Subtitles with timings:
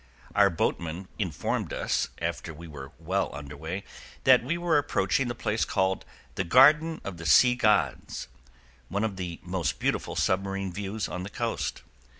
[0.33, 3.83] Our boatman informed us, after we were well under way,
[4.23, 8.27] that we were approaching the place called "The Garden of the Sea Gods,"
[8.89, 11.83] one of the most beautiful submarine views on the coast.